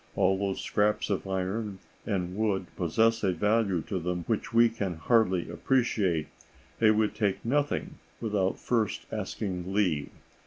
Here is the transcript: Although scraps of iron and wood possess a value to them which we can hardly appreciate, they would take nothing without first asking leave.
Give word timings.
Although 0.17 0.55
scraps 0.55 1.11
of 1.11 1.27
iron 1.27 1.77
and 2.07 2.35
wood 2.35 2.65
possess 2.75 3.21
a 3.23 3.33
value 3.33 3.81
to 3.83 3.99
them 3.99 4.23
which 4.25 4.51
we 4.51 4.67
can 4.67 4.95
hardly 4.95 5.47
appreciate, 5.47 6.25
they 6.79 6.89
would 6.89 7.13
take 7.13 7.45
nothing 7.45 7.99
without 8.19 8.57
first 8.57 9.05
asking 9.11 9.71
leave. 9.75 10.09